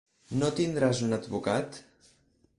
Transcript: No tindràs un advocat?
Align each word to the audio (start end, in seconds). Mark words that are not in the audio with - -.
No 0.37 0.49
tindràs 0.59 1.03
un 1.09 1.13
advocat? 1.19 1.81